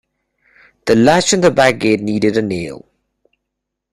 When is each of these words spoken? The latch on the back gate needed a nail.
The 0.87 0.95
latch 0.95 1.31
on 1.35 1.41
the 1.41 1.51
back 1.51 1.77
gate 1.77 1.99
needed 1.99 2.35
a 2.35 2.41
nail. 2.41 2.85